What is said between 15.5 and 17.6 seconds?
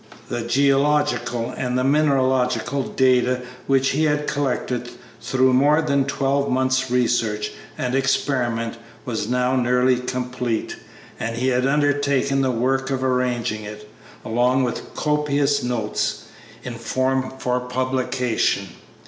notes, in form for